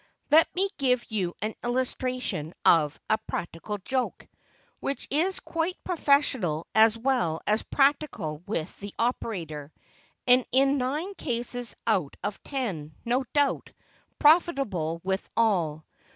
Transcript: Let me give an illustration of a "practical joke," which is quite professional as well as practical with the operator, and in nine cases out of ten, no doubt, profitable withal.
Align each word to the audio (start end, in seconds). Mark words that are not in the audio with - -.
Let 0.31 0.47
me 0.55 0.67
give 0.79 1.05
an 1.43 1.53
illustration 1.63 2.55
of 2.65 2.99
a 3.07 3.19
"practical 3.19 3.77
joke," 3.77 4.27
which 4.79 5.07
is 5.11 5.39
quite 5.39 5.77
professional 5.83 6.65
as 6.73 6.97
well 6.97 7.39
as 7.45 7.61
practical 7.61 8.39
with 8.47 8.75
the 8.79 8.95
operator, 8.97 9.71
and 10.25 10.43
in 10.51 10.79
nine 10.79 11.13
cases 11.13 11.75
out 11.85 12.15
of 12.23 12.41
ten, 12.41 12.95
no 13.05 13.25
doubt, 13.35 13.71
profitable 14.17 15.01
withal. 15.03 15.85